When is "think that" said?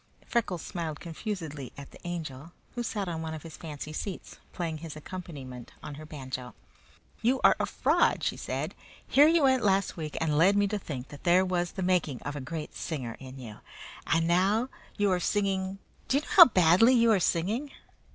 10.79-11.23